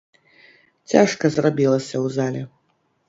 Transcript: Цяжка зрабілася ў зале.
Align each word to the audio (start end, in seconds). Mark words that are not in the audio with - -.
Цяжка 0.93 1.25
зрабілася 1.35 1.95
ў 2.03 2.15
зале. 2.17 2.41